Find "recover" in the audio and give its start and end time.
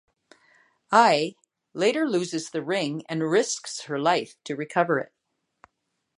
4.55-4.97